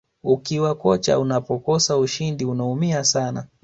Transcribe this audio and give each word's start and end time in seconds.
ukiwa 0.23 0.75
kocha 0.75 1.19
unapokosa 1.19 1.97
ushindi 1.97 2.45
unaumia 2.45 3.03
sana 3.03 3.47